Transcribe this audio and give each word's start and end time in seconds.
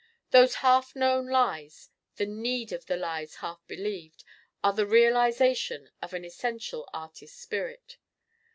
Those 0.31 0.55
half 0.65 0.95
known 0.95 1.27
lies, 1.27 1.91
the 2.15 2.25
need 2.25 2.71
of 2.71 2.87
the 2.87 2.97
lies 2.97 3.35
half 3.35 3.61
believed, 3.67 4.23
are 4.63 4.73
the 4.73 4.87
realization 4.87 5.91
of 6.01 6.11
an 6.15 6.25
essential 6.25 6.89
Artist 6.91 7.37
spirit. 7.39 7.97